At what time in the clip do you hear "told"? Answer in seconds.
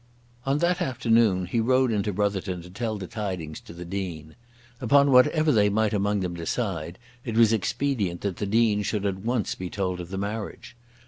9.71-9.99